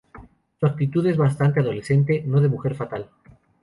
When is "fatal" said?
2.73-3.11